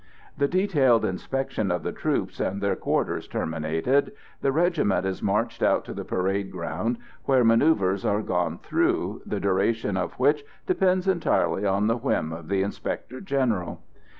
[0.35, 5.85] The detailed inspection of the troops and their quarters terminated, the regiment is marched out
[5.85, 11.67] to the parade ground, where manoeuvres are gone through, the duration of which depends entirely
[11.67, 13.79] on the whim of the Inspector General.